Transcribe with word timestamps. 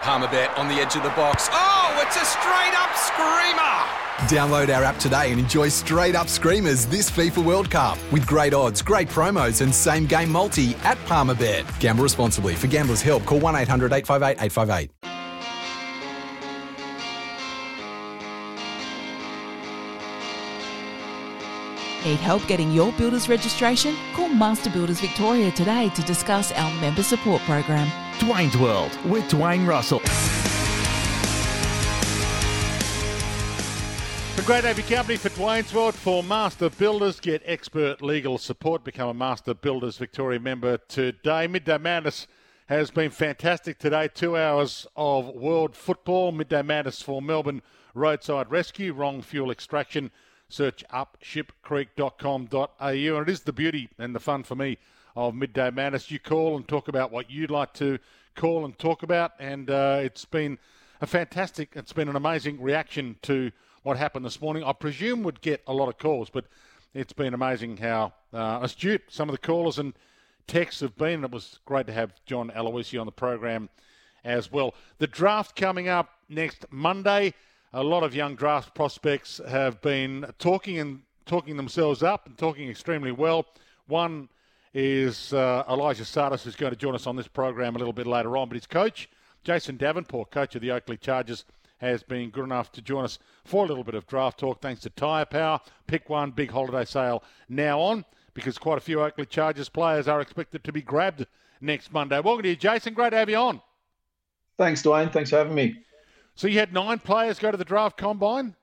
Palmerbet 0.00 0.56
on 0.58 0.66
the 0.66 0.74
edge 0.76 0.96
of 0.96 1.02
the 1.02 1.10
box. 1.10 1.48
Oh, 1.52 2.02
it's 2.06 2.16
a 2.16 2.24
straight 2.24 2.74
up 2.74 2.96
screamer! 2.96 4.00
Download 4.28 4.74
our 4.74 4.82
app 4.82 4.96
today 4.98 5.30
and 5.30 5.38
enjoy 5.38 5.68
straight 5.68 6.14
up 6.14 6.28
screamers 6.28 6.86
this 6.86 7.10
FIFA 7.10 7.44
World 7.44 7.70
Cup 7.70 7.98
with 8.10 8.26
great 8.26 8.54
odds, 8.54 8.80
great 8.80 9.08
promos, 9.08 9.60
and 9.60 9.74
same 9.74 10.06
game 10.06 10.30
multi 10.30 10.74
at 10.84 10.96
Palmerbet. 11.04 11.66
Gamble 11.80 12.02
responsibly. 12.02 12.54
For 12.54 12.66
gamblers' 12.66 13.02
help, 13.02 13.26
call 13.26 13.40
1 13.40 13.54
800 13.56 13.92
858 13.92 14.42
858. 14.42 14.90
Need 22.06 22.20
help 22.20 22.46
getting 22.46 22.72
your 22.72 22.90
builder's 22.92 23.28
registration? 23.28 23.94
Call 24.14 24.30
Master 24.30 24.70
Builders 24.70 25.00
Victoria 25.00 25.50
today 25.50 25.90
to 25.90 26.02
discuss 26.02 26.52
our 26.52 26.80
member 26.80 27.02
support 27.02 27.42
program. 27.42 27.90
Dwayne's 28.20 28.54
World 28.58 28.94
with 29.06 29.24
Dwayne 29.30 29.66
Russell. 29.66 30.00
A 34.36 34.42
great 34.46 34.62
happy 34.64 34.82
company 34.82 35.16
for 35.16 35.30
Dwayne's 35.30 35.72
World 35.72 35.94
for 35.94 36.22
Master 36.22 36.68
Builders. 36.68 37.18
Get 37.18 37.40
expert 37.46 38.02
legal 38.02 38.36
support. 38.36 38.84
Become 38.84 39.08
a 39.08 39.14
Master 39.14 39.54
Builders 39.54 39.96
Victoria 39.96 40.38
member 40.38 40.76
today. 40.76 41.46
Midday 41.46 41.78
Madness 41.78 42.26
has 42.66 42.90
been 42.90 43.10
fantastic 43.10 43.78
today. 43.78 44.06
Two 44.12 44.36
hours 44.36 44.86
of 44.96 45.28
world 45.28 45.74
football. 45.74 46.30
Midday 46.30 46.60
Madness 46.60 47.00
for 47.00 47.22
Melbourne 47.22 47.62
Roadside 47.94 48.50
Rescue, 48.50 48.92
wrong 48.92 49.22
fuel 49.22 49.50
extraction. 49.50 50.10
Search 50.46 50.84
up 50.90 51.16
shipcreek.com.au. 51.24 52.86
And 53.16 53.28
it 53.28 53.32
is 53.32 53.40
the 53.40 53.52
beauty 53.54 53.88
and 53.98 54.14
the 54.14 54.20
fun 54.20 54.42
for 54.42 54.56
me 54.56 54.76
of 55.16 55.34
Midday 55.34 55.70
Madness. 55.70 56.10
You 56.10 56.18
call 56.18 56.56
and 56.56 56.66
talk 56.66 56.88
about 56.88 57.10
what 57.10 57.30
you'd 57.30 57.50
like 57.50 57.72
to 57.74 57.98
call 58.34 58.64
and 58.64 58.78
talk 58.78 59.02
about. 59.02 59.32
And 59.38 59.70
uh, 59.70 60.00
it's 60.02 60.24
been 60.24 60.58
a 61.00 61.06
fantastic, 61.06 61.70
it's 61.74 61.92
been 61.92 62.08
an 62.08 62.16
amazing 62.16 62.60
reaction 62.60 63.16
to 63.22 63.52
what 63.82 63.96
happened 63.96 64.24
this 64.24 64.40
morning. 64.40 64.64
I 64.64 64.72
presume 64.72 65.22
would 65.22 65.40
get 65.40 65.62
a 65.66 65.72
lot 65.72 65.88
of 65.88 65.98
calls, 65.98 66.30
but 66.30 66.46
it's 66.94 67.12
been 67.12 67.34
amazing 67.34 67.78
how 67.78 68.12
uh, 68.32 68.60
astute 68.62 69.02
some 69.08 69.28
of 69.28 69.32
the 69.32 69.38
callers 69.38 69.78
and 69.78 69.94
texts 70.46 70.80
have 70.80 70.96
been. 70.96 71.24
It 71.24 71.30
was 71.30 71.58
great 71.64 71.86
to 71.86 71.92
have 71.92 72.12
John 72.26 72.50
Aloisi 72.50 73.00
on 73.00 73.06
the 73.06 73.12
program 73.12 73.68
as 74.24 74.50
well. 74.52 74.74
The 74.98 75.06
draft 75.06 75.56
coming 75.56 75.88
up 75.88 76.10
next 76.28 76.66
Monday 76.70 77.34
a 77.72 77.82
lot 77.82 78.02
of 78.02 78.14
young 78.14 78.34
draft 78.34 78.74
prospects 78.74 79.40
have 79.48 79.80
been 79.80 80.26
talking 80.38 80.78
and 80.78 81.02
talking 81.24 81.56
themselves 81.56 82.02
up 82.02 82.26
and 82.26 82.36
talking 82.36 82.68
extremely 82.68 83.12
well. 83.12 83.46
One 83.86 84.28
is 84.72 85.32
uh, 85.32 85.64
Elijah 85.68 86.04
Tsatas, 86.04 86.42
who's 86.42 86.56
going 86.56 86.72
to 86.72 86.78
join 86.78 86.94
us 86.94 87.06
on 87.06 87.16
this 87.16 87.28
program 87.28 87.74
a 87.74 87.78
little 87.78 87.92
bit 87.92 88.06
later 88.06 88.36
on. 88.36 88.48
But 88.48 88.56
his 88.56 88.66
coach, 88.66 89.08
Jason 89.42 89.76
Davenport, 89.76 90.30
coach 90.30 90.54
of 90.54 90.62
the 90.62 90.70
Oakleigh 90.70 91.00
Chargers, 91.00 91.44
has 91.78 92.02
been 92.02 92.30
good 92.30 92.44
enough 92.44 92.70
to 92.72 92.82
join 92.82 93.04
us 93.04 93.18
for 93.44 93.64
a 93.64 93.68
little 93.68 93.84
bit 93.84 93.94
of 93.94 94.06
draft 94.06 94.38
talk 94.38 94.60
thanks 94.60 94.82
to 94.82 94.90
Tyre 94.90 95.24
Power. 95.24 95.60
Pick 95.86 96.08
one, 96.08 96.30
big 96.30 96.50
holiday 96.50 96.84
sale 96.84 97.24
now 97.48 97.80
on 97.80 98.04
because 98.34 98.58
quite 98.58 98.78
a 98.78 98.82
few 98.82 99.00
Oakleigh 99.00 99.28
Chargers 99.28 99.68
players 99.68 100.06
are 100.06 100.20
expected 100.20 100.62
to 100.64 100.72
be 100.72 100.82
grabbed 100.82 101.26
next 101.60 101.92
Monday. 101.92 102.20
Welcome 102.20 102.42
to 102.42 102.50
you, 102.50 102.56
Jason. 102.56 102.94
Great 102.94 103.10
to 103.10 103.16
have 103.16 103.30
you 103.30 103.36
on. 103.36 103.60
Thanks, 104.58 104.82
Dwayne. 104.82 105.10
Thanks 105.10 105.30
for 105.30 105.36
having 105.36 105.54
me. 105.54 105.76
So 106.34 106.46
you 106.46 106.58
had 106.58 106.72
nine 106.72 106.98
players 106.98 107.38
go 107.38 107.50
to 107.50 107.56
the 107.56 107.64
draft 107.64 107.96
combine? 107.96 108.54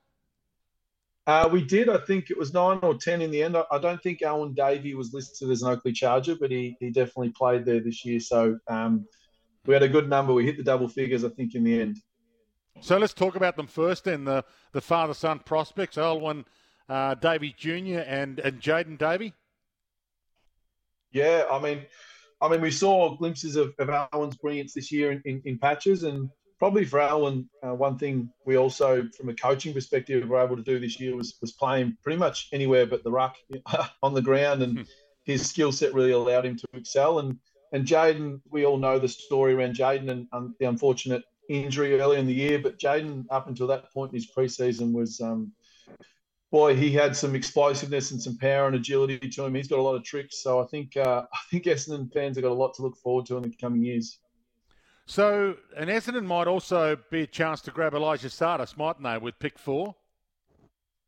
Uh, 1.27 1.49
we 1.51 1.61
did. 1.61 1.89
I 1.89 1.97
think 1.97 2.29
it 2.31 2.37
was 2.37 2.53
nine 2.53 2.79
or 2.81 2.95
ten 2.95 3.21
in 3.21 3.31
the 3.31 3.43
end. 3.43 3.57
I, 3.57 3.65
I, 3.69 3.79
don't 3.79 4.01
think 4.01 4.21
Alwyn 4.21 4.53
Davey 4.53 4.95
was 4.95 5.13
listed 5.13 5.51
as 5.51 5.61
an 5.61 5.67
Oakleigh 5.67 5.93
Charger, 5.93 6.37
but 6.39 6.51
he, 6.51 6.77
he 6.79 6.89
definitely 6.89 7.31
played 7.31 7.65
there 7.65 7.81
this 7.81 8.05
year. 8.05 8.21
So 8.21 8.57
um, 8.69 9.05
we 9.65 9.73
had 9.73 9.83
a 9.83 9.89
good 9.89 10.09
number. 10.09 10.33
We 10.33 10.45
hit 10.45 10.55
the 10.55 10.63
double 10.63 10.87
figures, 10.87 11.25
I 11.25 11.29
think, 11.29 11.53
in 11.53 11.65
the 11.65 11.81
end. 11.81 11.97
So 12.79 12.97
let's 12.97 13.13
talk 13.13 13.35
about 13.35 13.57
them 13.57 13.67
first. 13.67 14.05
Then 14.05 14.23
the 14.23 14.45
the 14.71 14.79
father 14.79 15.13
son 15.13 15.39
prospects, 15.39 15.97
Alwyn 15.97 16.45
uh, 16.87 17.15
Davey 17.15 17.53
Jr. 17.57 17.99
and 18.05 18.39
and 18.39 18.61
Jaden 18.61 18.97
Davey. 18.97 19.33
Yeah, 21.11 21.45
I 21.51 21.59
mean, 21.59 21.85
I 22.39 22.47
mean, 22.47 22.61
we 22.61 22.71
saw 22.71 23.15
glimpses 23.17 23.57
of, 23.57 23.73
of 23.79 23.89
Alwyn's 23.89 24.37
brilliance 24.37 24.73
this 24.73 24.91
year 24.91 25.11
in, 25.11 25.21
in, 25.25 25.41
in 25.43 25.57
patches, 25.57 26.03
and 26.03 26.29
probably 26.59 26.85
for 26.85 26.99
Alwyn, 26.99 27.49
uh, 27.63 27.73
one 27.73 27.97
thing 27.97 28.29
we 28.45 28.57
also, 28.57 29.07
from 29.15 29.29
a 29.29 29.33
coaching 29.33 29.73
perspective, 29.73 30.27
were 30.27 30.43
able 30.43 30.55
to 30.55 30.63
do 30.63 30.79
this 30.79 30.99
year 30.99 31.15
was 31.15 31.37
was 31.41 31.53
playing 31.53 31.97
pretty 32.03 32.17
much 32.17 32.49
anywhere 32.51 32.85
but 32.85 33.03
the 33.03 33.11
ruck 33.11 33.35
on 34.03 34.13
the 34.13 34.21
ground, 34.21 34.63
and 34.63 34.79
hmm. 34.79 34.83
his 35.23 35.47
skill 35.47 35.71
set 35.71 35.93
really 35.93 36.11
allowed 36.11 36.45
him 36.45 36.57
to 36.57 36.67
excel. 36.73 37.19
And 37.19 37.37
and 37.73 37.85
Jaden, 37.85 38.41
we 38.49 38.65
all 38.65 38.77
know 38.77 38.97
the 38.97 39.07
story 39.07 39.53
around 39.53 39.75
Jaden 39.75 40.09
and 40.09 40.27
um, 40.31 40.55
the 40.59 40.67
unfortunate 40.67 41.23
injury 41.49 41.99
early 41.99 42.17
in 42.17 42.25
the 42.25 42.33
year, 42.33 42.59
but 42.59 42.79
Jaden, 42.79 43.25
up 43.29 43.47
until 43.47 43.67
that 43.67 43.91
point 43.93 44.11
in 44.11 44.15
his 44.15 44.31
preseason, 44.31 44.93
was 44.93 45.21
um, 45.21 45.51
boy, 46.51 46.75
he 46.75 46.91
had 46.91 47.15
some 47.15 47.35
explosiveness 47.35 48.11
and 48.11 48.21
some 48.21 48.37
power 48.37 48.67
and 48.67 48.75
agility 48.75 49.17
to 49.17 49.45
him. 49.45 49.55
He's 49.55 49.67
got 49.67 49.79
a 49.79 49.81
lot 49.81 49.95
of 49.95 50.03
tricks, 50.03 50.41
so 50.41 50.61
I 50.61 50.67
think 50.67 50.95
uh, 50.97 51.23
I 51.33 51.39
think 51.51 51.65
Essendon 51.65 52.11
fans 52.11 52.37
have 52.37 52.43
got 52.43 52.51
a 52.51 52.53
lot 52.53 52.73
to 52.75 52.81
look 52.81 52.97
forward 52.97 53.25
to 53.27 53.37
in 53.37 53.43
the 53.43 53.53
coming 53.59 53.83
years. 53.83 54.19
So, 55.09 55.55
an 55.77 55.87
Essendon 55.87 56.25
might 56.25 56.47
also 56.47 56.97
be 57.09 57.21
a 57.21 57.27
chance 57.27 57.61
to 57.61 57.71
grab 57.71 57.93
Elijah 57.93 58.27
Tsatas, 58.27 58.75
mightn't 58.75 59.05
they, 59.05 59.17
with 59.17 59.39
pick 59.39 59.57
four? 59.57 59.95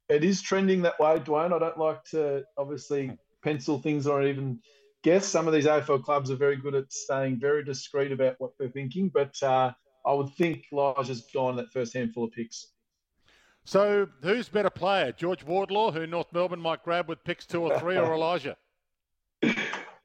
It 0.08 0.24
is 0.24 0.42
trending 0.42 0.82
that 0.84 0.98
way, 1.02 1.20
Dwayne. 1.20 1.54
I 1.54 1.60
don't 1.60 1.78
like 1.78 2.06
to 2.12 2.46
obviously 2.58 3.12
pencil 3.44 3.80
things 3.80 4.08
or 4.08 4.24
even 4.24 4.59
guess. 5.04 5.28
Some 5.28 5.48
of 5.48 5.54
these 5.54 5.66
AFL 5.66 6.02
clubs 6.02 6.32
are 6.32 6.38
very 6.38 6.56
good 6.56 6.76
at 6.76 6.92
staying 6.94 7.42
very 7.42 7.62
discreet 7.62 8.14
about 8.14 8.36
what 8.38 8.52
they're 8.58 8.70
thinking, 8.70 9.12
but 9.14 9.36
uh, 9.44 9.74
I 10.06 10.14
would 10.14 10.34
think 10.36 10.64
Elijah's 10.72 11.28
gone 11.34 11.58
that 11.58 11.72
first 11.74 11.94
handful 11.94 12.24
of 12.24 12.32
picks. 12.32 12.68
So, 13.66 14.08
who's 14.24 14.48
better 14.48 14.70
player, 14.70 15.12
George 15.12 15.44
Wardlaw, 15.44 15.92
who 15.92 16.08
North 16.08 16.32
Melbourne 16.32 16.62
might 16.62 16.84
grab 16.86 17.09
with 17.09 17.22
picks 17.26 17.46
two 17.46 17.64
or 17.64 17.78
three, 17.78 17.98
or 17.98 18.14
Elijah? 18.16 18.56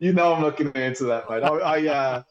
you 0.01 0.13
know, 0.13 0.35
I'm 0.35 0.43
not 0.43 0.57
going 0.57 0.73
to 0.73 0.81
answer 0.81 1.07
that, 1.07 1.31
mate. 1.31 1.45
I, 1.45 1.49
I 1.49 1.87
uh, 1.87 1.93
uh, 1.93 2.23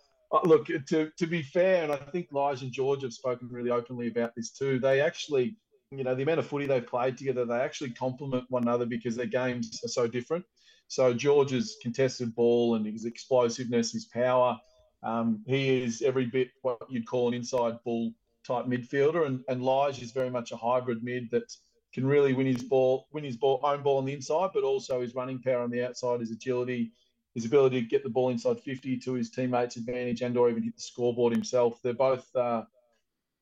look, 0.44 0.68
to, 0.88 1.12
to 1.18 1.28
be 1.28 1.42
fair, 1.42 1.84
and 1.84 1.92
I 1.92 1.98
think 1.98 2.30
Lige 2.32 2.64
and 2.64 2.72
George 2.72 3.04
have 3.04 3.14
spoken 3.14 3.50
really 3.50 3.70
openly 3.70 4.08
about 4.08 4.36
this 4.36 4.52
too. 4.52 4.80
They 4.80 5.02
actually, 5.02 5.58
you 5.92 6.04
know, 6.04 6.16
the 6.16 6.24
amount 6.24 6.40
of 6.40 6.48
footy 6.48 6.66
they've 6.66 6.86
played 6.86 7.18
together, 7.18 7.46
they 7.46 7.60
actually 7.60 7.92
complement 7.92 8.46
one 8.50 8.64
another 8.64 8.86
because 8.86 9.16
their 9.16 9.28
games 9.28 9.80
are 9.84 9.90
so 9.90 10.08
different. 10.08 10.44
So 10.88 11.14
George's 11.14 11.78
contested 11.82 12.36
ball 12.36 12.76
and 12.76 12.86
his 12.86 13.06
explosiveness, 13.06 13.92
his 13.92 14.06
power, 14.06 14.60
um, 15.04 15.44
he 15.46 15.84
is 15.84 16.02
every 16.02 16.26
bit 16.26 16.50
what 16.62 16.80
you'd 16.90 17.08
call 17.08 17.28
an 17.28 17.34
inside 17.34 17.76
ball 17.84 18.12
type 18.46 18.66
midfielder, 18.66 19.26
and 19.26 19.44
and 19.48 19.62
Lige 19.62 20.02
is 20.02 20.12
very 20.12 20.30
much 20.30 20.52
a 20.52 20.58
hybrid 20.58 21.04
mid 21.04 21.30
that 21.32 21.54
can 21.94 22.06
really 22.06 22.34
win 22.34 22.48
his 22.48 22.64
ball, 22.64 23.08
win 23.12 23.24
his 23.24 23.38
ball, 23.38 23.60
own 23.64 23.84
ball 23.84 23.98
on 23.98 24.06
the 24.06 24.14
inside, 24.14 24.50
but 24.54 24.64
also 24.64 25.02
his 25.02 25.14
running 25.14 25.40
power 25.40 25.62
on 25.62 25.70
the 25.70 25.86
outside, 25.86 26.22
his 26.22 26.32
agility, 26.32 26.92
his 27.34 27.46
ability 27.46 27.82
to 27.82 27.88
get 27.88 28.04
the 28.04 28.10
ball 28.10 28.30
inside 28.30 28.62
50 28.62 28.98
to 28.98 29.14
his 29.14 29.30
teammates' 29.30 29.76
advantage 29.76 30.22
and 30.22 30.38
or 30.38 30.50
even 30.50 30.64
hit 30.64 30.76
the 30.76 30.82
scoreboard 30.82 31.34
himself. 31.34 31.82
They're 31.82 31.94
both. 31.94 32.34
Uh, 32.36 32.64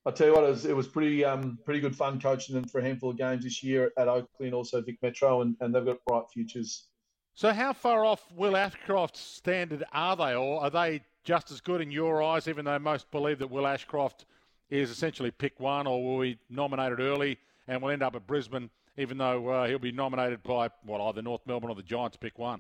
I 0.05 0.11
tell 0.11 0.27
you 0.27 0.33
what, 0.33 0.43
it 0.43 0.49
was, 0.49 0.65
it 0.65 0.75
was 0.75 0.87
pretty 0.87 1.23
um, 1.23 1.59
pretty 1.63 1.79
good 1.79 1.95
fun 1.95 2.19
coaching 2.19 2.55
them 2.55 2.63
for 2.63 2.79
a 2.79 2.83
handful 2.83 3.11
of 3.11 3.17
games 3.17 3.43
this 3.43 3.61
year 3.61 3.91
at 3.97 4.07
Oakleigh 4.07 4.47
and 4.47 4.53
also 4.53 4.81
Vic 4.81 4.97
Metro, 5.01 5.41
and, 5.41 5.55
and 5.59 5.75
they've 5.75 5.85
got 5.85 6.03
bright 6.07 6.23
futures. 6.33 6.85
So, 7.33 7.53
how 7.53 7.73
far 7.73 8.03
off 8.03 8.31
Will 8.35 8.57
Ashcroft's 8.57 9.19
standard 9.19 9.83
are 9.93 10.15
they, 10.15 10.33
or 10.33 10.63
are 10.63 10.69
they 10.69 11.01
just 11.23 11.51
as 11.51 11.61
good 11.61 11.81
in 11.81 11.91
your 11.91 12.23
eyes? 12.23 12.47
Even 12.47 12.65
though 12.65 12.79
most 12.79 13.11
believe 13.11 13.39
that 13.39 13.51
Will 13.51 13.67
Ashcroft 13.67 14.25
is 14.69 14.89
essentially 14.89 15.29
pick 15.29 15.59
one, 15.59 15.85
or 15.85 16.03
will 16.03 16.21
be 16.21 16.39
nominated 16.49 16.99
early 16.99 17.37
and 17.67 17.81
will 17.81 17.91
end 17.91 18.01
up 18.01 18.15
at 18.15 18.25
Brisbane, 18.25 18.69
even 18.97 19.17
though 19.17 19.47
uh, 19.49 19.67
he'll 19.67 19.79
be 19.79 19.91
nominated 19.91 20.41
by 20.41 20.69
what 20.83 20.99
either 21.01 21.21
North 21.21 21.41
Melbourne 21.45 21.69
or 21.69 21.75
the 21.75 21.83
Giants 21.83 22.17
pick 22.17 22.39
one. 22.39 22.59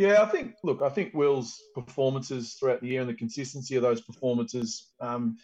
Yeah, 0.00 0.22
I 0.22 0.24
think. 0.24 0.54
Look, 0.64 0.80
I 0.80 0.88
think 0.88 1.12
Will's 1.12 1.62
performances 1.74 2.54
throughout 2.54 2.80
the 2.80 2.88
year 2.88 3.02
and 3.02 3.10
the 3.10 3.12
consistency 3.12 3.76
of 3.76 3.82
those 3.82 4.00
performances 4.00 4.86
um, 4.98 5.36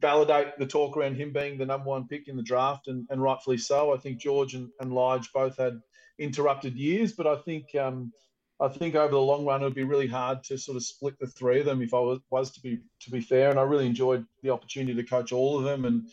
validate 0.00 0.56
the 0.56 0.66
talk 0.66 0.96
around 0.96 1.16
him 1.16 1.32
being 1.32 1.58
the 1.58 1.66
number 1.66 1.90
one 1.90 2.06
pick 2.06 2.28
in 2.28 2.36
the 2.36 2.42
draft, 2.44 2.86
and, 2.86 3.08
and 3.10 3.20
rightfully 3.20 3.58
so. 3.58 3.92
I 3.92 3.96
think 3.96 4.18
George 4.18 4.54
and, 4.54 4.68
and 4.78 4.92
Lige 4.92 5.32
both 5.32 5.56
had 5.56 5.80
interrupted 6.20 6.76
years, 6.76 7.10
but 7.10 7.26
I 7.26 7.34
think 7.38 7.74
um, 7.74 8.12
I 8.60 8.68
think 8.68 8.94
over 8.94 9.10
the 9.10 9.18
long 9.18 9.44
run, 9.44 9.62
it 9.62 9.64
would 9.64 9.74
be 9.74 9.82
really 9.82 10.06
hard 10.06 10.44
to 10.44 10.58
sort 10.58 10.76
of 10.76 10.84
split 10.84 11.18
the 11.18 11.26
three 11.26 11.58
of 11.58 11.66
them 11.66 11.82
if 11.82 11.92
I 11.92 11.98
was, 11.98 12.20
was 12.30 12.52
to 12.52 12.60
be 12.60 12.78
to 13.00 13.10
be 13.10 13.20
fair. 13.20 13.50
And 13.50 13.58
I 13.58 13.64
really 13.64 13.86
enjoyed 13.86 14.24
the 14.44 14.50
opportunity 14.50 14.94
to 14.94 15.02
coach 15.02 15.32
all 15.32 15.58
of 15.58 15.64
them, 15.64 15.86
and 15.86 16.08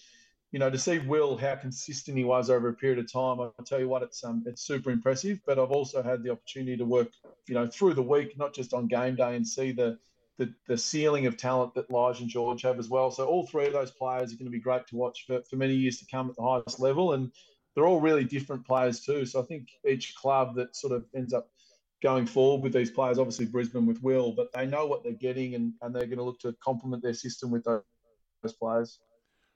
you 0.52 0.60
know 0.60 0.70
to 0.70 0.78
see 0.78 1.00
Will 1.00 1.38
how 1.38 1.56
consistent 1.56 2.18
he 2.18 2.24
was 2.24 2.50
over 2.50 2.70
a 2.70 2.74
period 2.74 3.00
of 3.00 3.12
time. 3.12 3.40
I'll 3.40 3.54
tell 3.66 3.80
you 3.80 3.88
what, 3.90 4.04
it's 4.04 4.24
um 4.24 4.44
it's 4.46 4.64
super 4.64 4.92
impressive. 4.92 5.40
But 5.46 5.60
I've 5.60 5.72
also 5.72 6.04
had 6.04 6.24
the 6.24 6.32
opportunity 6.32 6.78
to 6.78 6.86
work, 6.86 7.10
you 7.48 7.56
know, 7.56 7.68
through 7.68 7.94
the 7.94 8.02
week, 8.02 8.38
not 8.38 8.54
just 8.54 8.74
on 8.74 8.88
game 8.88 9.16
day, 9.16 9.36
and 9.36 9.48
see 9.48 9.72
the 9.72 9.98
the, 10.38 10.54
the 10.68 10.78
ceiling 10.78 11.28
of 11.28 11.38
talent 11.38 11.76
that 11.76 11.92
Lige 11.92 12.22
and 12.22 12.30
George 12.30 12.64
have 12.64 12.80
as 12.80 12.90
well. 12.90 13.12
So 13.12 13.26
all 13.26 13.46
three 13.46 13.68
of 13.68 13.74
those 13.74 13.92
players 13.92 14.34
are 14.34 14.38
going 14.38 14.46
to 14.46 14.52
be 14.52 14.60
great 14.60 14.88
to 14.88 14.96
watch 14.96 15.26
for, 15.28 15.42
for 15.44 15.56
many 15.56 15.76
years 15.76 16.00
to 16.00 16.06
come 16.10 16.30
at 16.30 16.36
the 16.36 16.42
highest 16.42 16.80
level. 16.80 17.14
And 17.14 17.32
they're 17.76 17.86
all 17.86 18.02
really 18.02 18.24
different 18.24 18.66
players 18.66 19.02
too. 19.02 19.26
So 19.28 19.40
I 19.40 19.44
think 19.44 19.68
each 19.88 20.16
club 20.16 20.56
that 20.56 20.76
sort 20.76 20.94
of 20.94 21.06
ends 21.16 21.34
up 21.34 21.50
going 22.02 22.26
forward 22.26 22.64
with 22.64 22.74
these 22.74 22.90
players, 22.90 23.20
obviously 23.20 23.46
Brisbane 23.46 23.86
with 23.86 24.02
Will, 24.02 24.32
but 24.32 24.52
they 24.52 24.66
know 24.66 24.88
what 24.88 25.04
they're 25.04 25.14
getting 25.14 25.54
and, 25.54 25.74
and 25.82 25.94
they're 25.94 26.08
going 26.08 26.18
to 26.18 26.24
look 26.24 26.40
to 26.40 26.56
complement 26.64 27.04
their 27.04 27.14
system 27.14 27.52
with 27.52 27.64
those, 27.64 27.84
those 28.42 28.54
players. 28.54 29.00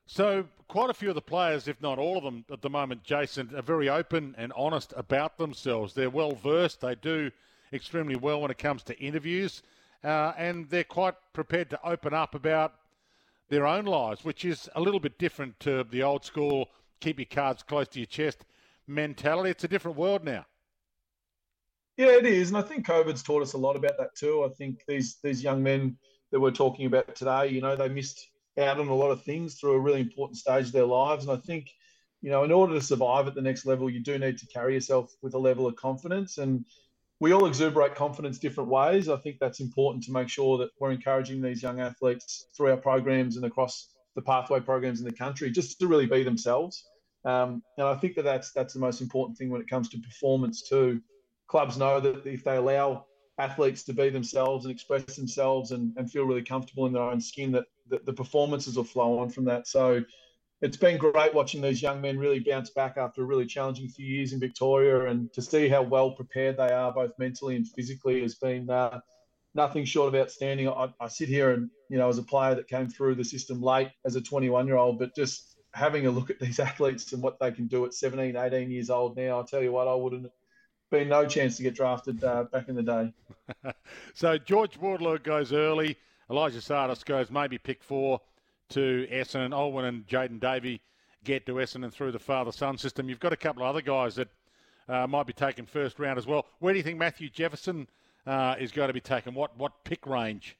So, 0.07 0.47
quite 0.67 0.89
a 0.89 0.93
few 0.93 1.09
of 1.09 1.15
the 1.15 1.21
players, 1.21 1.67
if 1.67 1.81
not 1.81 1.97
all 1.97 2.17
of 2.17 2.23
them 2.23 2.45
at 2.51 2.61
the 2.61 2.69
moment, 2.69 3.03
Jason, 3.03 3.51
are 3.55 3.61
very 3.61 3.89
open 3.89 4.35
and 4.37 4.53
honest 4.55 4.93
about 4.95 5.37
themselves. 5.37 5.93
They're 5.93 6.09
well 6.09 6.35
versed, 6.35 6.81
they 6.81 6.95
do 6.95 7.31
extremely 7.73 8.15
well 8.15 8.41
when 8.41 8.51
it 8.51 8.57
comes 8.57 8.83
to 8.83 8.99
interviews, 8.99 9.63
uh, 10.03 10.33
and 10.37 10.69
they're 10.69 10.83
quite 10.83 11.15
prepared 11.33 11.69
to 11.71 11.79
open 11.87 12.13
up 12.13 12.35
about 12.35 12.75
their 13.49 13.65
own 13.65 13.85
lives, 13.85 14.23
which 14.23 14.45
is 14.45 14.69
a 14.75 14.81
little 14.81 14.99
bit 14.99 15.17
different 15.17 15.59
to 15.61 15.83
the 15.85 16.03
old 16.03 16.23
school 16.23 16.69
keep 16.99 17.19
your 17.19 17.25
cards 17.25 17.63
close 17.63 17.87
to 17.89 17.99
your 17.99 18.07
chest 18.07 18.45
mentality. 18.87 19.49
It's 19.49 19.63
a 19.63 19.67
different 19.67 19.97
world 19.97 20.23
now. 20.23 20.45
Yeah, 21.97 22.07
it 22.07 22.25
is, 22.25 22.49
and 22.49 22.57
I 22.57 22.61
think 22.61 22.85
COVID's 22.85 23.23
taught 23.23 23.41
us 23.41 23.53
a 23.53 23.57
lot 23.57 23.75
about 23.75 23.97
that 23.97 24.15
too. 24.15 24.43
I 24.43 24.49
think 24.49 24.83
these 24.87 25.17
these 25.23 25.41
young 25.41 25.63
men 25.63 25.97
that 26.31 26.39
we're 26.39 26.51
talking 26.51 26.87
about 26.87 27.15
today, 27.15 27.47
you 27.47 27.61
know, 27.61 27.75
they 27.75 27.87
missed 27.87 28.27
out 28.57 28.79
on 28.79 28.87
a 28.87 28.95
lot 28.95 29.11
of 29.11 29.23
things 29.23 29.55
through 29.55 29.73
a 29.73 29.79
really 29.79 30.01
important 30.01 30.37
stage 30.37 30.67
of 30.67 30.71
their 30.71 30.85
lives, 30.85 31.25
and 31.25 31.37
I 31.37 31.41
think, 31.41 31.69
you 32.21 32.29
know, 32.29 32.43
in 32.43 32.51
order 32.51 32.73
to 32.73 32.81
survive 32.81 33.27
at 33.27 33.35
the 33.35 33.41
next 33.41 33.65
level, 33.65 33.89
you 33.89 33.99
do 33.99 34.17
need 34.17 34.37
to 34.37 34.47
carry 34.47 34.73
yourself 34.73 35.13
with 35.21 35.33
a 35.33 35.39
level 35.39 35.67
of 35.67 35.75
confidence, 35.75 36.37
and 36.37 36.65
we 37.19 37.33
all 37.33 37.45
exuberate 37.45 37.95
confidence 37.95 38.39
different 38.39 38.69
ways. 38.69 39.07
I 39.07 39.17
think 39.17 39.37
that's 39.39 39.59
important 39.59 40.03
to 40.05 40.11
make 40.11 40.29
sure 40.29 40.57
that 40.57 40.69
we're 40.79 40.91
encouraging 40.91 41.41
these 41.41 41.63
young 41.63 41.79
athletes 41.79 42.47
through 42.55 42.71
our 42.71 42.77
programs 42.77 43.37
and 43.37 43.45
across 43.45 43.89
the 44.15 44.21
pathway 44.21 44.59
programs 44.59 44.99
in 44.99 45.05
the 45.05 45.13
country 45.13 45.49
just 45.49 45.79
to 45.79 45.87
really 45.87 46.05
be 46.05 46.23
themselves. 46.23 46.85
Um, 47.23 47.63
and 47.77 47.87
I 47.87 47.95
think 47.95 48.15
that 48.15 48.23
that's 48.23 48.51
that's 48.51 48.73
the 48.73 48.79
most 48.79 49.01
important 49.01 49.37
thing 49.37 49.49
when 49.49 49.61
it 49.61 49.69
comes 49.69 49.89
to 49.89 49.97
performance 49.97 50.67
too 50.67 51.01
clubs 51.47 51.77
know 51.77 51.99
that 51.99 52.25
if 52.25 52.43
they 52.43 52.57
allow 52.57 53.05
athletes 53.37 53.83
to 53.83 53.93
be 53.93 54.09
themselves 54.09 54.65
and 54.65 54.73
express 54.73 55.15
themselves 55.15 55.71
and, 55.71 55.93
and 55.97 56.09
feel 56.09 56.23
really 56.23 56.43
comfortable 56.43 56.85
in 56.85 56.93
their 56.93 57.03
own 57.03 57.19
skin, 57.19 57.51
that, 57.51 57.65
that 57.89 58.05
the 58.05 58.13
performances 58.13 58.77
will 58.77 58.83
flow 58.83 59.19
on 59.19 59.29
from 59.29 59.45
that. 59.45 59.67
So 59.67 60.03
it's 60.61 60.77
been 60.77 60.97
great 60.97 61.33
watching 61.33 61.61
these 61.61 61.81
young 61.81 62.01
men 62.01 62.17
really 62.17 62.39
bounce 62.39 62.69
back 62.69 62.97
after 62.97 63.21
a 63.21 63.25
really 63.25 63.45
challenging 63.45 63.89
few 63.89 64.05
years 64.05 64.31
in 64.31 64.39
Victoria 64.39 65.07
and 65.07 65.31
to 65.33 65.41
see 65.41 65.67
how 65.67 65.81
well 65.81 66.11
prepared 66.11 66.57
they 66.57 66.69
are, 66.71 66.93
both 66.93 67.11
mentally 67.19 67.55
and 67.55 67.67
physically, 67.67 68.21
has 68.21 68.35
been 68.35 68.69
uh, 68.69 68.99
nothing 69.53 69.83
short 69.83 70.13
of 70.13 70.19
outstanding. 70.19 70.69
I, 70.69 70.93
I, 70.99 71.07
sit 71.09 71.27
here 71.27 71.51
and, 71.51 71.69
you 71.89 71.97
know, 71.97 72.07
as 72.07 72.17
a 72.17 72.23
player 72.23 72.55
that 72.55 72.69
came 72.69 72.89
through 72.89 73.15
the 73.15 73.23
system 73.25 73.61
late 73.61 73.89
as 74.05 74.15
a 74.15 74.21
21 74.21 74.65
year 74.65 74.77
old, 74.77 74.97
but 74.97 75.13
just 75.13 75.57
having 75.73 76.07
a 76.07 76.11
look 76.11 76.29
at 76.29 76.39
these 76.39 76.59
athletes 76.61 77.11
and 77.11 77.21
what 77.21 77.37
they 77.39 77.51
can 77.51 77.67
do 77.67 77.85
at 77.85 77.93
17, 77.93 78.37
18 78.37 78.71
years 78.71 78.89
old 78.89 79.17
now, 79.17 79.37
I'll 79.37 79.43
tell 79.43 79.61
you 79.61 79.73
what, 79.73 79.89
I 79.89 79.95
wouldn't 79.95 80.31
been 80.89 81.09
no 81.09 81.25
chance 81.25 81.57
to 81.57 81.63
get 81.63 81.75
drafted 81.75 82.23
uh, 82.23 82.43
back 82.43 82.69
in 82.69 82.75
the 82.75 82.83
day. 82.83 83.13
so 84.13 84.37
George 84.37 84.77
Wardlaw 84.77 85.17
goes 85.17 85.53
early. 85.53 85.97
Elijah 86.29 86.59
Tsatas 86.59 87.05
goes 87.05 87.29
maybe 87.29 87.57
pick 87.57 87.83
four 87.83 88.21
to 88.69 89.07
Essendon. 89.11 89.53
Alwyn 89.53 89.85
and 89.85 90.07
Jaden 90.07 90.39
Davey 90.39 90.81
get 91.23 91.45
to 91.45 91.53
Essendon 91.53 91.91
through 91.91 92.11
the 92.11 92.19
father-son 92.19 92.77
system. 92.77 93.09
You've 93.09 93.19
got 93.19 93.33
a 93.33 93.37
couple 93.37 93.63
of 93.63 93.69
other 93.69 93.81
guys 93.81 94.15
that 94.15 94.29
uh, 94.87 95.07
might 95.07 95.27
be 95.27 95.33
taken 95.33 95.65
first 95.65 95.99
round 95.99 96.17
as 96.17 96.27
well. 96.27 96.45
Where 96.59 96.73
do 96.73 96.77
you 96.77 96.83
think 96.83 96.97
Matthew 96.97 97.29
Jefferson 97.29 97.87
uh, 98.25 98.55
is 98.59 98.71
going 98.71 98.87
to 98.87 98.93
be 98.93 99.01
taken? 99.01 99.33
What 99.33 99.57
what 99.57 99.83
pick 99.83 100.05
range? 100.05 100.57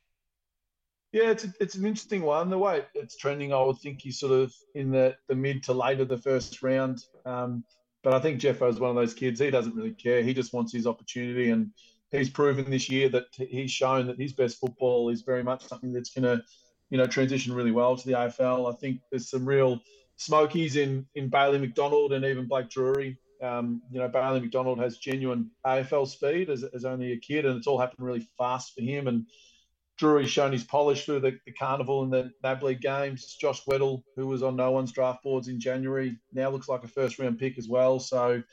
Yeah, 1.12 1.30
it's 1.30 1.46
a, 1.46 1.54
it's 1.62 1.76
an 1.76 1.86
interesting 1.86 2.24
one. 2.24 2.50
The 2.50 2.58
way 2.58 2.84
it's 2.94 3.16
trending, 3.16 3.54
I 3.54 3.62
would 3.62 3.78
think 3.78 4.02
he's 4.02 4.20
sort 4.20 4.34
of 4.34 4.54
in 4.74 4.92
the, 4.92 5.16
the 5.30 5.36
mid 5.36 5.64
to 5.64 5.74
late 5.74 6.02
of 6.02 6.10
the 6.10 6.18
first 6.18 6.62
round. 6.62 7.06
Um, 7.26 7.64
but 8.06 8.14
I 8.14 8.20
think 8.20 8.40
Jeffo 8.40 8.70
is 8.70 8.80
one 8.80 8.92
of 8.92 8.96
those 8.96 9.16
kids. 9.16 9.40
He 9.40 9.50
doesn't 9.50 9.76
really 9.76 9.96
care. 9.96 10.22
He 10.22 10.36
just 10.36 10.54
wants 10.54 10.72
his 10.72 10.86
opportunity, 10.86 11.50
and 11.50 11.72
he's 12.12 12.30
proven 12.30 12.70
this 12.70 12.88
year 12.88 13.10
that 13.10 13.26
he's 13.34 13.72
shown 13.72 14.06
that 14.06 14.20
his 14.20 14.32
best 14.32 14.60
football 14.60 15.10
is 15.10 15.24
very 15.24 15.44
much 15.44 15.66
something 15.66 15.92
that's 15.92 16.12
going 16.12 16.24
to, 16.24 16.44
you 16.92 17.00
know, 17.00 17.08
transition 17.08 17.52
really 17.52 17.72
well 17.72 17.98
to 17.98 18.08
the 18.08 18.14
AFL. 18.14 18.72
I 18.72 18.78
think 18.78 19.02
there's 19.10 19.32
some 19.32 19.44
real 19.44 19.82
smokies 20.18 20.76
in 20.76 21.08
in 21.16 21.30
Bailey 21.30 21.58
McDonald 21.58 22.14
and 22.14 22.24
even 22.24 22.48
Blake 22.48 22.70
Drury. 22.70 23.18
Um, 23.42 23.82
you 23.90 24.00
know, 24.00 24.08
Bailey 24.08 24.40
McDonald 24.40 24.78
has 24.78 25.00
genuine 25.00 25.50
AFL 25.66 26.08
speed 26.08 26.52
as, 26.52 26.64
as 26.64 26.86
only 26.86 27.14
a 27.14 27.18
kid, 27.18 27.48
and 27.48 27.58
it's 27.58 27.66
all 27.66 27.80
happened 27.80 28.06
really 28.06 28.30
fast 28.38 28.76
for 28.76 28.82
him. 28.82 29.08
And 29.08 29.26
Drury's 29.98 30.30
shown 30.30 30.52
his 30.52 30.64
polish 30.64 31.06
through 31.06 31.22
the, 31.22 31.40
the 31.46 31.54
carnival 31.54 32.04
and 32.04 32.12
the 32.12 32.32
NAB 32.44 32.64
League 32.64 32.82
games. 32.82 33.36
Josh 33.36 33.64
Weddle, 33.66 34.04
who 34.16 34.28
was 34.28 34.44
on 34.44 34.56
no 34.56 34.72
one's 34.72 34.92
draft 34.92 35.24
boards 35.24 35.48
in 35.48 35.60
January, 35.60 36.18
now 36.34 36.50
looks 36.50 36.68
like 36.68 36.84
a 36.84 36.88
first 36.88 37.18
round 37.18 37.40
pick 37.40 37.58
as 37.58 37.70
well. 37.70 38.00
So, 38.00 38.44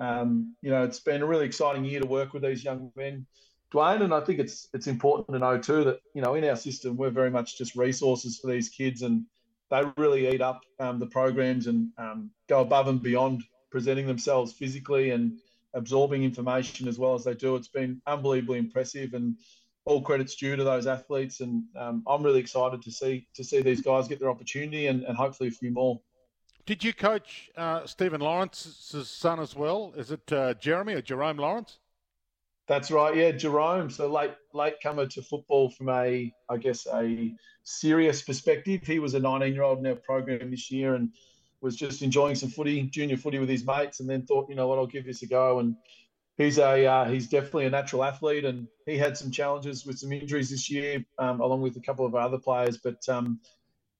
um, 0.00 0.56
you 0.60 0.70
know, 0.70 0.82
it's 0.82 1.00
been 1.00 1.22
a 1.22 1.26
really 1.26 1.46
exciting 1.46 1.84
year 1.84 2.00
to 2.00 2.06
work 2.06 2.32
with 2.32 2.42
these 2.42 2.64
young 2.64 2.90
men, 2.96 3.26
Dwayne. 3.72 4.02
And 4.02 4.12
I 4.12 4.20
think 4.20 4.40
it's 4.40 4.68
it's 4.74 4.88
important 4.88 5.34
to 5.34 5.38
know 5.38 5.58
too 5.58 5.84
that 5.84 6.00
you 6.14 6.22
know 6.22 6.34
in 6.34 6.44
our 6.44 6.56
system 6.56 6.96
we're 6.96 7.10
very 7.10 7.30
much 7.30 7.58
just 7.58 7.76
resources 7.76 8.38
for 8.38 8.50
these 8.50 8.68
kids, 8.68 9.02
and 9.02 9.24
they 9.70 9.84
really 9.96 10.28
eat 10.28 10.40
up 10.40 10.62
um, 10.80 10.98
the 10.98 11.06
programs 11.06 11.68
and 11.68 11.90
um, 11.98 12.30
go 12.48 12.60
above 12.60 12.88
and 12.88 13.02
beyond 13.02 13.44
presenting 13.70 14.06
themselves 14.06 14.52
physically 14.52 15.10
and 15.10 15.38
absorbing 15.74 16.24
information 16.24 16.88
as 16.88 16.98
well 16.98 17.14
as 17.14 17.22
they 17.22 17.34
do. 17.34 17.54
It's 17.54 17.68
been 17.68 18.00
unbelievably 18.06 18.58
impressive 18.58 19.12
and 19.14 19.36
all 19.88 20.02
credits 20.02 20.36
due 20.36 20.54
to 20.54 20.64
those 20.64 20.86
athletes, 20.86 21.40
and 21.40 21.64
um, 21.74 22.02
I'm 22.06 22.22
really 22.22 22.40
excited 22.40 22.82
to 22.82 22.92
see 22.92 23.26
to 23.34 23.42
see 23.42 23.62
these 23.62 23.80
guys 23.80 24.06
get 24.06 24.20
their 24.20 24.28
opportunity 24.28 24.86
and, 24.86 25.02
and 25.04 25.16
hopefully 25.16 25.48
a 25.48 25.52
few 25.52 25.70
more. 25.70 25.98
Did 26.66 26.84
you 26.84 26.92
coach 26.92 27.50
uh, 27.56 27.86
Stephen 27.86 28.20
Lawrence's 28.20 29.08
son 29.08 29.40
as 29.40 29.56
well? 29.56 29.94
Is 29.96 30.10
it 30.10 30.30
uh, 30.30 30.52
Jeremy 30.54 30.92
or 30.92 31.00
Jerome 31.00 31.38
Lawrence? 31.38 31.78
That's 32.66 32.90
right, 32.90 33.16
yeah, 33.16 33.30
Jerome. 33.30 33.88
So 33.88 34.08
late 34.08 34.34
late 34.52 34.74
comer 34.82 35.06
to 35.06 35.22
football 35.22 35.70
from 35.70 35.88
a, 35.88 36.34
I 36.50 36.56
guess, 36.58 36.86
a 36.92 37.34
serious 37.64 38.20
perspective. 38.20 38.82
He 38.86 38.98
was 38.98 39.14
a 39.14 39.20
19 39.20 39.54
year 39.54 39.62
old 39.62 39.78
in 39.78 39.86
our 39.86 39.94
program 39.94 40.50
this 40.50 40.70
year 40.70 40.96
and 40.96 41.10
was 41.62 41.76
just 41.76 42.02
enjoying 42.02 42.34
some 42.34 42.50
footy, 42.50 42.82
junior 42.82 43.16
footy 43.16 43.38
with 43.38 43.48
his 43.48 43.64
mates, 43.64 44.00
and 44.00 44.08
then 44.08 44.26
thought, 44.26 44.50
you 44.50 44.54
know 44.54 44.68
what, 44.68 44.78
I'll 44.78 44.86
give 44.86 45.06
this 45.06 45.22
a 45.22 45.26
go. 45.26 45.60
And 45.60 45.74
he's 46.38 46.58
a 46.58 46.86
uh, 46.86 47.04
he's 47.04 47.28
definitely 47.28 47.66
a 47.66 47.70
natural 47.70 48.04
athlete, 48.04 48.44
and 48.44 48.66
he 48.86 48.96
had 48.96 49.18
some 49.18 49.30
challenges 49.30 49.84
with 49.84 49.98
some 49.98 50.12
injuries 50.12 50.50
this 50.50 50.70
year, 50.70 51.04
um, 51.18 51.40
along 51.40 51.60
with 51.60 51.76
a 51.76 51.80
couple 51.80 52.06
of 52.06 52.14
other 52.14 52.38
players. 52.38 52.78
But 52.78 53.06
um, 53.08 53.40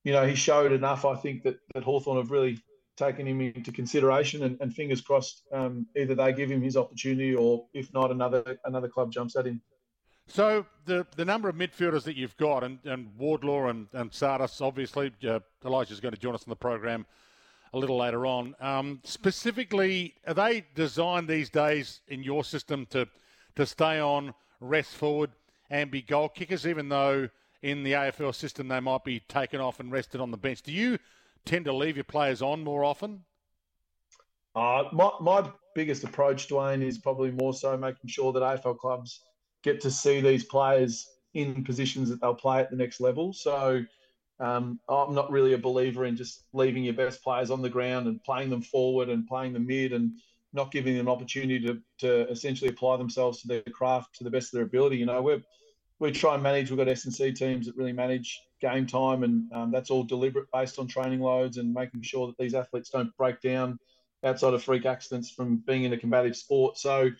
you 0.05 0.13
know, 0.13 0.27
he 0.27 0.35
showed 0.35 0.73
enough. 0.73 1.05
I 1.05 1.17
think 1.17 1.43
that 1.43 1.59
that 1.75 1.83
Hawthorn 1.83 2.17
have 2.17 2.31
really 2.31 2.59
taken 2.97 3.27
him 3.27 3.41
into 3.41 3.71
consideration, 3.71 4.43
and, 4.45 4.57
and 4.61 4.75
fingers 4.75 5.01
crossed, 5.01 5.43
um, 5.53 5.87
either 5.97 6.15
they 6.15 6.33
give 6.33 6.51
him 6.51 6.63
his 6.63 6.77
opportunity, 6.77 7.35
or 7.35 7.67
if 7.75 7.93
not, 7.93 8.11
another 8.11 8.59
another 8.65 8.89
club 8.89 9.13
jumps 9.13 9.37
at 9.37 9.47
him. 9.47 9.61
So 10.29 10.67
the 10.85 11.07
the 11.17 11.25
number 11.25 11.49
of 11.49 11.57
midfielders 11.57 12.05
that 12.05 12.17
you've 12.17 12.37
got, 12.37 12.63
and, 12.63 12.79
and 12.85 13.11
Wardlaw 13.17 13.69
and, 13.69 13.89
and 13.93 14.11
Tsatas, 14.11 14.61
obviously, 14.61 15.13
uh, 15.27 15.41
Elijah's 15.65 16.01
going 16.01 16.15
to 16.15 16.21
join 16.21 16.35
us 16.35 16.45
on 16.45 16.51
the 16.51 16.57
program 16.57 17.07
a 17.73 17.79
little 17.79 17.99
later 17.99 18.27
on. 18.27 18.55
Um, 18.61 19.01
specifically, 19.05 20.15
are 20.27 20.35
they 20.35 20.65
designed 20.75 21.29
these 21.29 21.51
days 21.51 22.01
in 22.09 22.23
your 22.23 22.45
system 22.45 22.87
to 22.91 23.09
to 23.57 23.67
stay 23.67 23.99
on, 23.99 24.35
rest 24.61 24.95
forward, 24.95 25.31
and 25.69 25.91
be 25.91 26.01
goal 26.01 26.29
kickers, 26.29 26.65
even 26.67 26.89
though 26.89 27.29
in 27.63 27.83
the 27.83 27.93
AFL 27.93 28.35
system 28.35 28.69
they 28.69 28.79
might 28.79 29.05
be 29.05 29.21
taken 29.21 29.61
off 29.61 29.81
and 29.81 29.91
rested 29.91 30.21
on 30.21 30.31
the 30.31 30.37
bench? 30.37 30.63
Do 30.63 30.73
you 30.73 30.99
tend 31.45 31.65
to 31.65 31.73
leave 31.73 31.97
your 31.97 32.05
players 32.05 32.41
on 32.41 32.63
more 32.63 32.85
often? 32.85 33.25
Uh, 34.55 34.85
my, 34.93 35.11
my 35.21 35.51
biggest 35.75 36.05
approach, 36.05 36.49
Dwayne, 36.49 36.83
is 36.83 36.99
probably 36.99 37.31
more 37.31 37.53
so 37.53 37.77
making 37.77 38.09
sure 38.09 38.33
that 38.33 38.43
AFL 38.43 38.79
clubs 38.79 39.23
get 39.63 39.81
to 39.81 39.91
see 39.91 40.21
these 40.21 40.45
players 40.45 41.09
in 41.35 41.65
positions 41.65 42.09
that 42.09 42.21
they'll 42.21 42.35
play 42.35 42.61
at 42.61 42.71
the 42.71 42.77
next 42.77 43.01
level. 43.01 43.33
So 43.33 43.85
um, 44.41 44.79
I'm 44.89 45.15
not 45.15 45.31
really 45.31 45.55
a 45.55 45.59
believer 45.59 46.05
in 46.05 46.17
just 46.17 46.45
leaving 46.53 46.85
your 46.85 46.95
best 46.95 47.23
players 47.23 47.51
on 47.51 47.63
the 47.63 47.71
ground 47.71 48.07
and 48.07 48.23
playing 48.23 48.51
them 48.51 48.63
forward 48.63 49.09
and 49.09 49.27
playing 49.27 49.53
them 49.53 49.67
mid 49.67 49.93
and 49.93 50.13
not 50.53 50.71
giving 50.71 50.97
them 50.97 51.09
an 51.09 51.13
opportunity 51.13 51.61
to, 51.67 51.81
to 51.99 52.31
essentially 52.31 52.71
apply 52.71 52.97
themselves 52.97 53.43
to 53.43 53.49
their 53.49 53.63
craft 53.63 54.15
to 54.17 54.25
the 54.25 54.31
best 54.31 54.49
of 54.49 54.59
their 54.59 54.67
ability. 54.67 54.97
You 54.97 55.07
know, 55.07 55.21
we 55.23 55.43
we 55.99 56.13
try 56.13 56.35
and 56.35 56.43
manage. 56.43 56.71
We've 56.71 56.79
got 56.79 56.89
S 56.89 57.05
and 57.05 57.15
C 57.15 57.33
teams 57.33 57.67
that 57.67 57.77
really 57.77 57.93
manage 57.93 58.41
game 58.61 58.87
time, 58.87 59.25
and 59.25 59.53
um, 59.53 59.71
that's 59.73 59.91
all 59.91 60.05
deliberate 60.05 60.47
based 60.53 60.79
on 60.79 60.87
training 60.87 61.21
loads 61.21 61.57
and 61.57 61.75
making 61.75 62.03
sure 62.03 62.29
that 62.29 62.39
these 62.39 62.55
athletes 62.55 62.91
don't 62.91 63.17
break 63.17 63.41
down 63.41 63.79
outside 64.25 64.55
of 64.55 64.63
freak 64.63 64.87
accidents 64.87 65.31
from 65.31 65.57
being 65.67 65.85
in 65.85 65.93
a 65.93 65.97
combative 65.99 66.37
sport. 66.37 66.79
So 66.79 67.11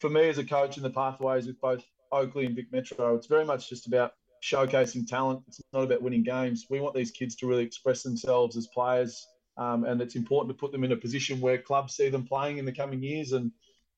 for 0.00 0.10
me 0.10 0.28
as 0.28 0.38
a 0.38 0.44
coach 0.44 0.76
in 0.76 0.82
the 0.82 0.90
pathways 0.90 1.46
with 1.46 1.60
both 1.60 1.84
Oakleigh 2.12 2.46
and 2.46 2.56
Vic 2.56 2.66
Metro, 2.72 3.16
it's 3.16 3.26
very 3.26 3.44
much 3.44 3.68
just 3.68 3.86
about 3.86 4.12
showcasing 4.42 5.06
talent. 5.06 5.42
It's 5.48 5.60
not 5.72 5.84
about 5.84 6.02
winning 6.02 6.22
games. 6.22 6.66
We 6.70 6.80
want 6.80 6.94
these 6.94 7.10
kids 7.10 7.36
to 7.36 7.46
really 7.46 7.64
express 7.64 8.02
themselves 8.02 8.56
as 8.56 8.66
players, 8.68 9.26
um, 9.56 9.84
and 9.84 10.00
it's 10.00 10.16
important 10.16 10.56
to 10.56 10.60
put 10.60 10.72
them 10.72 10.84
in 10.84 10.92
a 10.92 10.96
position 10.96 11.40
where 11.40 11.58
clubs 11.58 11.94
see 11.94 12.08
them 12.08 12.26
playing 12.26 12.58
in 12.58 12.64
the 12.64 12.72
coming 12.72 13.02
years. 13.02 13.32
And 13.32 13.52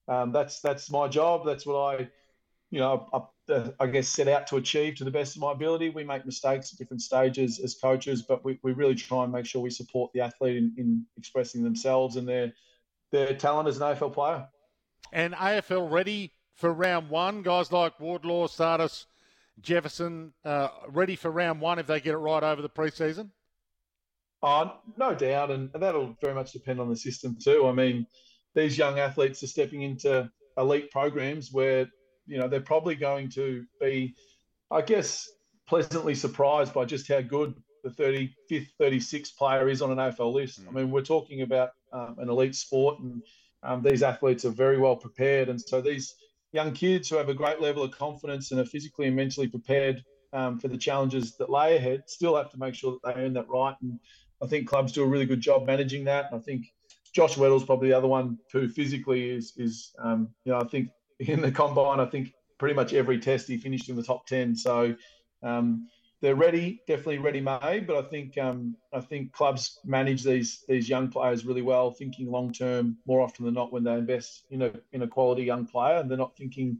um, 0.08 0.32
that's 0.32 0.60
that's 0.60 0.90
my 0.90 1.08
job. 1.08 1.44
That's 1.44 1.66
what 1.66 1.76
I, 1.76 2.08
you 2.70 2.80
know, 2.80 3.08
I, 3.12 3.72
I, 3.80 3.86
guess 3.86 4.08
set 4.08 4.28
out 4.28 4.46
to 4.48 4.56
achieve 4.56 4.96
to 4.96 5.04
the 5.04 5.10
best 5.10 5.36
of 5.36 5.42
my 5.42 5.52
ability. 5.52 5.90
We 5.90 6.04
make 6.04 6.24
mistakes 6.24 6.72
at 6.72 6.78
different 6.78 7.02
stages 7.02 7.58
as 7.58 7.74
coaches, 7.74 8.22
but 8.22 8.44
we, 8.44 8.58
we 8.62 8.72
really 8.72 8.94
try 8.94 9.24
and 9.24 9.32
make 9.32 9.46
sure 9.46 9.60
we 9.60 9.70
support 9.70 10.12
the 10.12 10.20
athlete 10.20 10.56
in, 10.56 10.72
in 10.76 11.06
expressing 11.16 11.62
themselves 11.62 12.16
and 12.16 12.28
their 12.28 12.52
their 13.10 13.34
talent 13.34 13.68
as 13.68 13.76
an 13.76 13.82
AFL 13.82 14.12
player. 14.12 14.48
And 15.12 15.34
AFL 15.34 15.90
ready 15.90 16.32
for 16.54 16.72
round 16.72 17.10
one, 17.10 17.42
guys 17.42 17.72
like 17.72 17.98
Wardlaw, 17.98 18.46
Tsatas, 18.46 19.06
Jefferson, 19.62 20.32
uh, 20.44 20.68
ready 20.88 21.16
for 21.16 21.30
round 21.30 21.60
one 21.60 21.78
if 21.78 21.86
they 21.86 22.00
get 22.00 22.14
it 22.14 22.18
right 22.18 22.42
over 22.42 22.62
the 22.62 22.68
preseason? 22.68 23.30
Oh, 24.42 24.74
no 24.96 25.14
doubt, 25.14 25.50
and 25.50 25.70
that'll 25.74 26.16
very 26.22 26.34
much 26.34 26.52
depend 26.52 26.80
on 26.80 26.88
the 26.88 26.96
system 26.96 27.36
too. 27.42 27.66
I 27.66 27.72
mean, 27.72 28.06
these 28.54 28.78
young 28.78 28.98
athletes 28.98 29.42
are 29.42 29.48
stepping 29.48 29.82
into 29.82 30.30
elite 30.56 30.90
programs 30.90 31.52
where 31.52 31.86
you 32.26 32.38
know 32.38 32.48
they're 32.48 32.60
probably 32.60 32.94
going 32.94 33.28
to 33.30 33.66
be, 33.80 34.14
I 34.70 34.80
guess, 34.80 35.28
pleasantly 35.68 36.14
surprised 36.14 36.72
by 36.72 36.84
just 36.86 37.06
how 37.06 37.20
good 37.20 37.54
the 37.84 37.90
35th, 37.90 38.68
36th 38.80 39.36
player 39.36 39.68
is 39.68 39.82
on 39.82 39.90
an 39.90 39.98
AFL 39.98 40.32
list. 40.32 40.62
Mm. 40.62 40.68
I 40.68 40.70
mean, 40.72 40.90
we're 40.90 41.02
talking 41.02 41.42
about 41.42 41.70
um, 41.92 42.16
an 42.18 42.28
elite 42.28 42.54
sport, 42.54 42.98
and 43.00 43.22
um, 43.62 43.82
these 43.82 44.02
athletes 44.02 44.44
are 44.44 44.50
very 44.50 44.78
well 44.78 44.96
prepared, 44.96 45.48
and 45.48 45.60
so 45.60 45.80
these 45.82 46.14
young 46.52 46.72
kids 46.72 47.08
who 47.08 47.16
have 47.16 47.28
a 47.28 47.34
great 47.34 47.60
level 47.60 47.82
of 47.82 47.92
confidence 47.92 48.50
and 48.50 48.60
are 48.60 48.64
physically 48.64 49.06
and 49.06 49.16
mentally 49.16 49.48
prepared 49.48 50.02
um, 50.32 50.58
for 50.58 50.68
the 50.68 50.78
challenges 50.78 51.36
that 51.36 51.50
lay 51.50 51.76
ahead 51.76 52.02
still 52.06 52.36
have 52.36 52.50
to 52.50 52.58
make 52.58 52.74
sure 52.74 52.92
that 52.92 53.14
they 53.14 53.22
earn 53.22 53.32
that 53.34 53.48
right. 53.48 53.74
And 53.82 53.98
I 54.42 54.46
think 54.46 54.68
clubs 54.68 54.92
do 54.92 55.02
a 55.02 55.06
really 55.06 55.26
good 55.26 55.40
job 55.40 55.66
managing 55.66 56.04
that. 56.04 56.26
And 56.30 56.40
I 56.40 56.42
think 56.42 56.66
Josh 57.12 57.36
Weddle's 57.36 57.64
probably 57.64 57.88
the 57.88 57.96
other 57.96 58.08
one 58.08 58.38
who 58.52 58.68
physically 58.68 59.30
is 59.30 59.52
is 59.56 59.92
um, 59.98 60.28
you 60.44 60.52
know 60.52 60.60
I 60.60 60.64
think 60.64 60.90
in 61.18 61.40
the 61.40 61.50
combine 61.50 62.00
I 62.00 62.06
think 62.06 62.32
pretty 62.58 62.74
much 62.74 62.92
every 62.94 63.18
test 63.18 63.48
he 63.48 63.58
finished 63.58 63.88
in 63.88 63.96
the 63.96 64.02
top 64.02 64.26
ten. 64.26 64.54
So 64.54 64.94
um, 65.42 65.88
they're 66.20 66.34
ready, 66.34 66.82
definitely 66.86 67.18
ready 67.18 67.40
made. 67.40 67.86
But 67.86 67.96
I 67.96 68.02
think 68.02 68.36
um, 68.38 68.76
I 68.92 69.00
think 69.00 69.32
clubs 69.32 69.78
manage 69.84 70.22
these 70.22 70.64
these 70.68 70.88
young 70.88 71.08
players 71.08 71.44
really 71.44 71.62
well, 71.62 71.90
thinking 71.90 72.30
long 72.30 72.52
term 72.52 72.98
more 73.06 73.20
often 73.20 73.44
than 73.44 73.54
not 73.54 73.72
when 73.72 73.84
they 73.84 73.94
invest 73.94 74.44
in 74.50 74.62
a 74.62 74.72
in 74.92 75.02
a 75.02 75.08
quality 75.08 75.44
young 75.44 75.66
player, 75.66 75.96
and 75.96 76.10
they're 76.10 76.18
not 76.18 76.36
thinking, 76.36 76.78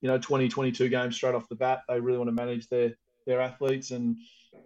you 0.00 0.08
know, 0.08 0.18
20, 0.18 0.48
22 0.48 0.88
games 0.88 1.16
straight 1.16 1.34
off 1.34 1.48
the 1.48 1.54
bat. 1.54 1.82
They 1.88 2.00
really 2.00 2.18
want 2.18 2.28
to 2.28 2.32
manage 2.32 2.68
their 2.68 2.94
their 3.26 3.40
athletes, 3.40 3.90
and 3.90 4.16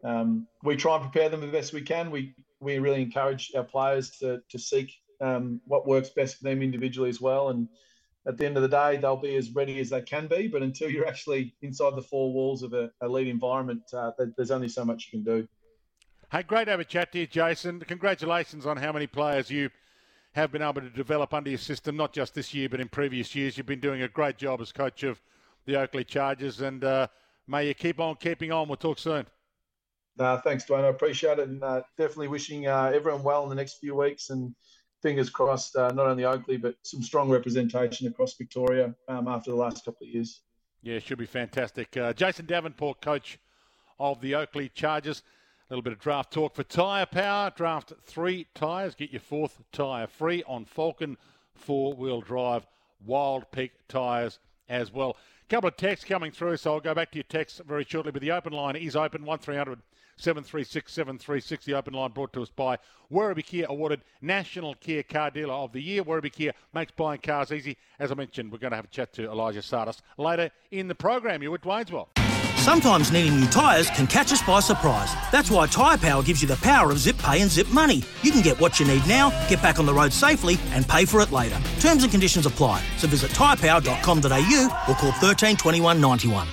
um, 0.04 0.47
we 0.62 0.76
try 0.76 0.97
and 0.97 1.11
prepare 1.11 1.28
them 1.28 1.40
the 1.40 1.49
best 1.49 1.73
we 1.73 1.83
can. 1.83 2.11
We 2.11 2.35
we 2.61 2.78
really 2.78 3.02
encourage 3.02 3.52
our 3.56 3.64
players 3.64 4.11
to 4.18 4.40
to 4.49 4.59
seek 4.59 4.92
um, 5.21 5.61
what 5.66 5.88
works 5.88 6.11
best 6.11 6.37
for 6.37 6.44
them 6.44 6.62
individually 6.62 7.11
as 7.11 7.21
well, 7.21 7.49
and 7.49 7.68
at 8.26 8.38
the 8.38 8.47
end 8.47 8.57
of 8.57 8.62
the 8.62 8.69
day, 8.69 8.97
they'll 8.97 9.16
be 9.16 9.37
as 9.37 9.50
ready 9.50 9.78
as 9.81 9.90
they 9.90 10.00
can 10.00 10.26
be. 10.26 10.49
But 10.49 10.62
until 10.62 10.90
you're 10.90 11.07
actually 11.07 11.54
inside 11.62 11.95
the 11.95 12.02
four 12.02 12.33
walls 12.33 12.62
of 12.62 12.73
a 12.73 12.90
elite 13.02 13.28
environment, 13.28 13.83
uh, 13.93 14.12
there's 14.37 14.50
only 14.50 14.69
so 14.69 14.85
much 14.85 15.11
you 15.12 15.23
can 15.23 15.25
do. 15.25 15.49
Hey, 16.33 16.43
great 16.43 16.64
to 16.64 16.73
have 16.73 16.81
a 16.81 16.85
chat 16.85 17.12
to 17.12 17.21
you, 17.21 17.26
Jason. 17.26 17.81
Congratulations 17.81 18.66
on 18.66 18.76
how 18.76 18.93
many 18.93 19.07
players 19.07 19.50
you 19.50 19.71
have 20.33 20.50
been 20.50 20.62
able 20.62 20.81
to 20.81 20.90
develop 20.90 21.33
under 21.33 21.50
your 21.50 21.59
system, 21.59 21.97
not 21.97 22.12
just 22.12 22.35
this 22.35 22.52
year, 22.52 22.69
but 22.69 22.81
in 22.81 22.88
previous 22.88 23.35
years. 23.35 23.57
You've 23.57 23.66
been 23.66 23.81
doing 23.81 24.02
a 24.02 24.09
great 24.09 24.37
job 24.37 24.61
as 24.61 24.73
coach 24.73 25.02
of 25.04 25.21
the 25.66 25.76
Oakleigh 25.76 26.04
Chargers, 26.04 26.61
and 26.61 26.83
uh, 26.83 27.07
may 27.47 27.69
you 27.69 27.75
keep 27.75 28.00
on 28.00 28.16
keeping 28.16 28.50
on. 28.50 28.69
We'll 28.69 28.76
talk 28.76 28.99
soon. 28.99 29.26
Uh, 30.19 30.38
thanks, 30.38 30.64
Dwayne. 30.64 30.85
I 30.85 30.88
appreciate 30.88 31.38
it, 31.38 31.49
and 31.49 31.62
uh, 31.62 31.83
definitely 31.99 32.28
wishing 32.28 32.66
uh, 32.66 32.90
everyone 32.95 33.23
well 33.23 33.45
in 33.45 33.49
the 33.49 33.54
next 33.54 33.78
few 33.78 33.95
weeks. 33.95 34.31
And 34.31 34.54
fingers 35.04 35.28
crossed, 35.28 35.76
uh, 35.76 35.92
not 35.92 36.06
only 36.06 36.25
Oakleigh, 36.25 36.62
but 36.62 36.76
some 36.82 37.02
strong 37.02 37.28
representation 37.28 38.06
across 38.06 38.32
Victoria 38.32 38.94
um, 39.06 39.28
after 39.28 39.50
the 39.50 39.56
last 39.56 39.84
couple 39.84 40.06
of 40.06 40.12
years. 40.12 40.40
Yeah, 40.82 40.99
should 40.99 41.18
be 41.18 41.26
fantastic. 41.26 41.94
Uh, 41.94 42.14
Jason 42.14 42.46
Davenport, 42.46 43.02
coach 43.02 43.38
of 44.00 44.23
the 44.23 44.34
Oakleigh 44.34 44.70
Chargers. 44.75 45.23
A 45.68 45.73
little 45.73 45.82
bit 45.82 45.92
of 45.92 45.99
draft 45.99 46.32
talk 46.32 46.54
for 46.54 46.62
tyre 46.62 47.04
power. 47.04 47.52
Draft 47.54 47.92
three 48.02 48.46
tyres. 48.54 48.94
Get 48.94 49.11
your 49.11 49.20
fourth 49.20 49.61
tyre 49.73 50.06
free 50.06 50.42
on 50.46 50.64
Falken 50.64 51.16
four 51.54 51.92
wheel 51.92 52.23
drive 52.23 52.66
Wild 53.04 53.50
Peak 53.52 53.73
tyres 53.88 54.38
as 54.70 54.90
well. 54.90 55.18
A 55.42 55.49
couple 55.50 55.68
of 55.68 55.76
texts 55.76 56.06
coming 56.06 56.32
through, 56.32 56.56
so 56.56 56.73
I'll 56.73 56.80
go 56.80 56.94
back 56.94 57.11
to 57.12 57.18
your 57.18 57.25
texts 57.25 57.61
very 57.66 57.84
shortly. 57.84 58.11
But 58.11 58.23
the 58.23 58.32
open 58.32 58.54
line 58.54 58.76
is 58.76 58.96
open 58.96 59.26
1300 59.26 59.80
736 60.16 60.92
736. 60.92 61.64
The 61.64 61.75
open 61.75 61.94
line 61.94 62.11
brought 62.11 62.33
to 62.35 62.42
us 62.42 62.50
by 62.50 62.78
Werribee 63.12 63.44
Kia, 63.44 63.66
awarded 63.68 64.02
National 64.21 64.75
Kia 64.75 65.02
Car 65.02 65.30
Dealer 65.30 65.54
of 65.54 65.73
the 65.73 65.80
Year. 65.80 66.02
Werribee 66.02 66.33
Kia 66.33 66.52
makes 66.73 66.92
buying 66.92 67.21
cars 67.21 67.52
easy. 67.52 67.76
As 67.99 68.11
I 68.11 68.14
mentioned, 68.14 68.52
we're 68.52 68.59
going 68.59 68.73
to 68.73 68.76
have 68.76 68.87
a 68.87 68.88
chat 68.88 69.12
to 69.14 69.25
Elijah 69.25 69.61
Tsatas 69.61 70.00
later 70.18 70.50
in 70.71 70.88
the 70.88 70.94
program. 70.94 71.42
You're 71.42 71.54
at 71.54 71.62
Dwaynesville. 71.62 72.09
Sometimes 72.64 73.12
needing 73.12 73.38
new 73.38 73.47
tyres 73.49 73.90
can 73.90 74.06
catch 74.06 74.33
us 74.33 74.40
by 74.40 74.59
surprise. 74.61 75.12
That's 75.30 75.50
why 75.50 75.66
Tyre 75.66 75.99
Power 75.99 76.23
gives 76.23 76.40
you 76.40 76.49
the 76.49 76.56
power 76.56 76.90
of 76.90 76.99
zip 76.99 77.18
pay 77.18 77.42
and 77.42 77.50
zip 77.50 77.68
money. 77.68 78.02
You 78.23 78.33
can 78.33 78.40
get 78.40 78.59
what 78.59 78.80
you 78.80 78.87
need 78.87 79.06
now, 79.06 79.28
get 79.49 79.61
back 79.61 79.78
on 79.78 79.85
the 79.85 79.92
road 79.92 80.14
safely, 80.14 80.56
and 80.71 80.88
pay 80.88 81.04
for 81.04 81.21
it 81.21 81.30
later. 81.30 81.61
Terms 81.80 82.04
and 82.04 82.11
conditions 82.11 82.47
apply. 82.47 82.83
So 82.97 83.06
visit 83.06 83.33
tyrepower.com.au 83.33 84.85
or 84.88 84.94
call 84.94 85.12
13 85.12 85.56
21 85.59 86.00
91. 86.00 86.49